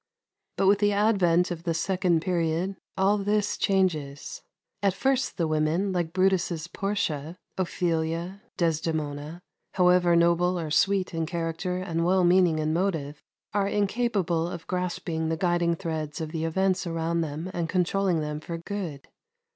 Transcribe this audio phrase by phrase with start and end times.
[0.57, 4.41] But with the advent of the second period all this changes.
[4.81, 9.43] At first the women, like Brutus' Portia, Ophelia, Desdemona,
[9.75, 13.21] however noble or sweet in character and well meaning in motive,
[13.53, 18.39] are incapable of grasping the guiding threads of the events around them and controlling them
[18.39, 19.07] for good.